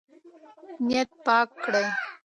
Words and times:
نیت 0.87 1.09
پاک 1.25 1.47
کړئ. 1.63 1.85